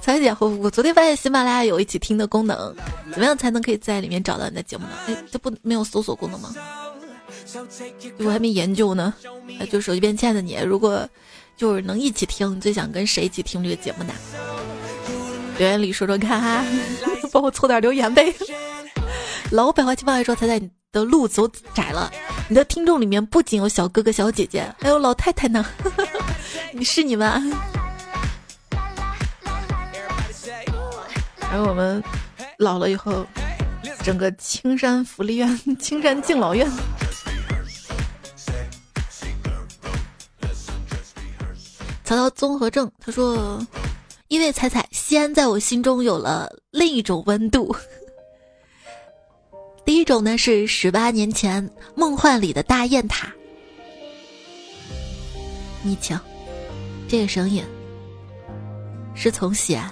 [0.00, 2.74] 彩姐，我我昨天发现喜马拉雅有一起听的功能，
[3.10, 4.90] 怎么样才能可以在里面找到你的节目呢？
[5.06, 6.54] 哎，这不没有搜索功能吗？
[8.18, 9.14] 我还没研究呢。
[9.70, 11.08] 就手机边亲爱的你，如果
[11.56, 14.12] 就是能一起听，最想跟谁一起听这个节目呢？
[15.58, 16.64] 留言里说说看哈，
[17.32, 18.34] 帮我凑点留言呗。
[19.52, 22.10] 老百花齐放说彩彩，你的路走窄了，
[22.48, 25.64] 你的听众里面不仅有小哥哥小姐姐，还有老太太呢。
[26.74, 27.52] ”你是你们，
[31.38, 32.02] 然后我们
[32.58, 33.24] 老了以后，
[34.02, 36.68] 整个青山福利院、青山敬老院。
[42.04, 43.58] 曹操综合症，他说
[44.28, 47.74] ：“因为彩彩，西安在我心中有了另一种温度。
[49.86, 53.32] 第一种呢是十八年前梦幻里的大雁塔，
[55.82, 56.18] 你请。”
[57.08, 57.62] 这个声音
[59.14, 59.90] 是从西安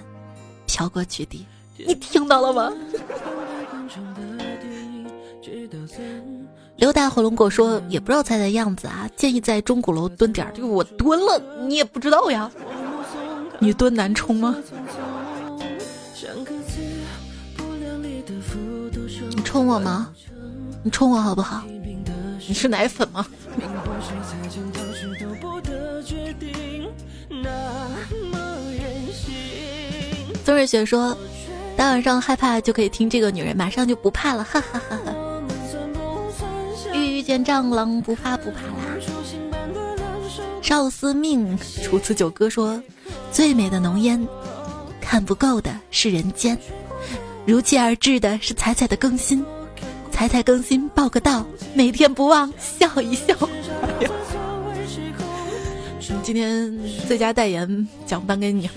[0.67, 1.47] 飘过去的，
[1.77, 2.73] 你听到了吗？
[6.83, 10.53] 刘大火龙果说也不知道猜的样子啊，建议在钟鼓楼蹲点儿。
[10.53, 12.51] 就我蹲了，你也不知道呀。
[13.61, 14.57] 你蹲南充吗？
[19.31, 20.13] 你冲我吗？
[20.83, 21.63] 你冲我好不好？
[22.49, 23.25] 你是奶粉吗？
[30.45, 31.17] 曾瑞雪说
[31.79, 35.22] ：“大晚上害怕就可以听这个女人，马上就不怕了。”哈哈哈哈。
[37.23, 38.97] 见蟑螂不怕不怕啦。
[40.61, 42.81] 少司命楚辞九歌说
[43.33, 44.27] ：“最美的浓烟，
[45.01, 46.57] 看不够的是人间。
[47.45, 49.45] 如期而至的是彩彩的更新，
[50.11, 51.45] 彩彩更新报个到，
[51.75, 53.35] 每天不忘笑一笑。
[56.23, 58.71] ”今天最佳代言奖颁给你。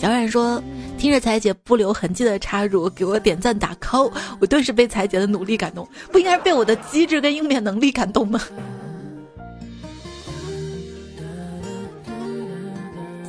[0.00, 0.62] 小冉说
[0.98, 8.40] ：“听着彩姐不留痕迹的插入，给我点赞打 call，我顿时被彩姐的努力感动，不应该是被我的机智跟应变能力感动吗？”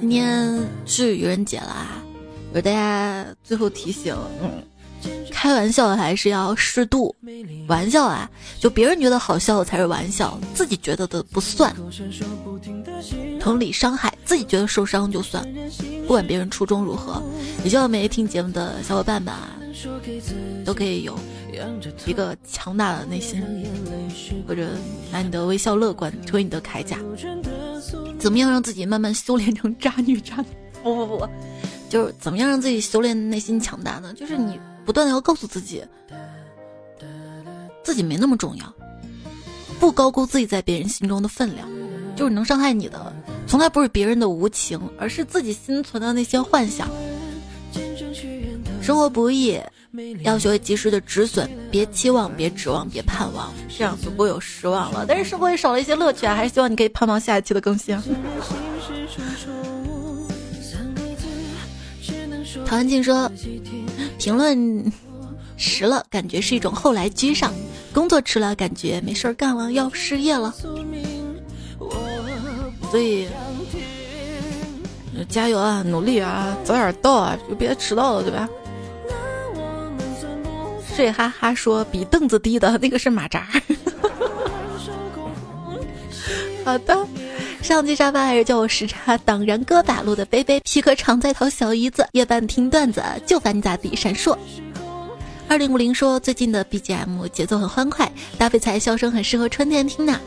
[0.02, 2.02] 今天是愚人节啦，
[2.54, 4.16] 给大家最后提醒。
[4.42, 4.64] 嗯
[5.32, 7.16] 开玩笑还是要适度，
[7.68, 11.74] 玩笑啊，就别人觉得好笑才是玩笑，自己觉得的不算。
[13.40, 15.48] 同理，伤害自己觉得受伤就算，
[16.10, 17.22] 不管别人初衷如何。
[17.64, 19.55] 也希望每一听节目的小伙伴们啊，
[20.66, 21.16] 都可以有
[22.07, 23.43] 一个强大的内心，
[24.47, 24.70] 或者
[25.12, 26.97] 拿你的微笑乐观成为你的铠甲。
[28.18, 30.45] 怎么样让自己慢慢修炼成渣女渣女？
[30.82, 31.30] 不不不，
[31.89, 34.12] 就是怎么样让自己修炼内心强大呢？
[34.16, 34.60] 就是你。
[34.88, 35.84] 不断的要告诉自己，
[37.84, 38.74] 自己没那么重要，
[39.80, 41.70] 不高估自己在别人心中的分量。
[42.16, 43.14] 就是能伤害你的，
[43.50, 46.88] 从来不是别人的无情，而是自己心存的那些幻想。
[48.80, 49.60] 生活不易，
[50.22, 55.04] 要学会及时的止损，别期望，别指望，别盼望，这样就不会有失望了。
[55.08, 58.00] 但是生活也少了一些乐趣啊，还是希望你可以盼望下一期的更新。
[62.66, 63.32] 陶文静说
[64.20, 64.91] ：“评论
[65.58, 67.52] 迟了，感觉是一种后来居上；
[67.91, 70.54] 工作迟了，感觉没事儿干了，要失业了。
[72.90, 73.28] 所以
[75.28, 78.50] 加油啊，努力啊，早点到啊，就别迟到了，对吧？”
[80.96, 83.48] 睡哈哈说：“比凳子低的那个是马扎。
[86.66, 87.08] ”好的。
[87.62, 94.36] 上期沙发还是叫我时差党然哥打路的杯杯皮革常在逃小姨子夜半听段子就烦你咋地闪烁。
[95.48, 100.20] 二零五零说最近的 BGM 节奏很欢快，大废材笑声很适合春天听呢。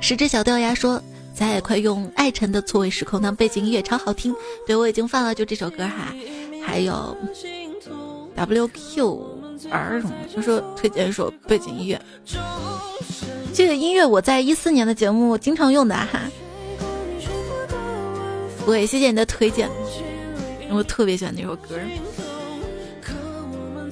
[0.00, 1.02] 十只小掉牙说
[1.38, 4.34] 咱也快用爱晨的错位时空当背景音乐超好听，
[4.66, 6.14] 对我已经放了就这首歌哈，
[6.64, 7.14] 还有
[8.34, 12.00] WQR 什么就说推荐一首背景音乐。
[13.52, 16.22] 这个音乐我在一四年的节目经常用的哈，
[18.64, 19.68] 我也谢谢你的推荐，
[20.70, 21.78] 我特别喜欢那首歌。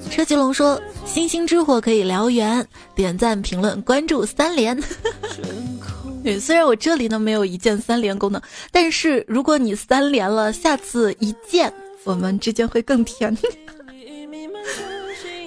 [0.09, 2.65] 车吉龙说：“星星之火可以燎原，
[2.95, 4.75] 点赞、评论、关注三连。
[6.25, 11.71] ”对，虽然我这里呢没有一键三连功能，但是如果你三连了，下次一键
[12.03, 13.37] 我们之间会更甜。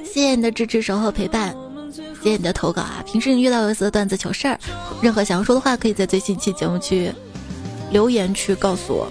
[0.04, 1.52] 谢谢你的支持、守候、陪伴。
[2.22, 3.02] 谢谢你的投稿啊！
[3.04, 4.56] 平时你遇到有意思的段子、糗事儿，
[5.02, 7.12] 任何想要说的话，可以在最新期节目区
[7.90, 9.10] 留言区告诉我，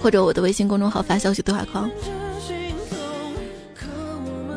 [0.00, 1.90] 或者我的微信公众号发消息对话框。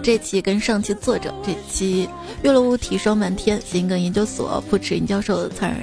[0.04, 2.10] 这期跟上期作者，这期
[2.42, 5.78] 月落乌啼霜满天，新梗研究所不耻尹教授参尔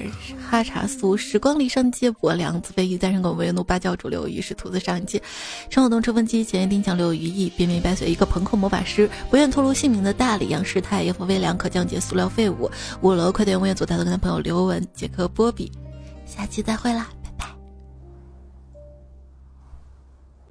[0.51, 5.23] 哈查苏时光里上接薄凉子非鱼单身狗唯怒八教主流鱼是兔子上一期，
[5.71, 12.69] 陈晓东吹风机前一丁强留有余意边边白雪一个朋克魔法师不愿透露姓名的大理杨师太叶夫微凉可降解塑料废物。
[13.03, 15.71] 五楼快点物业组大头跟他朋友刘文杰克波比，
[16.27, 17.09] 下期再会啦。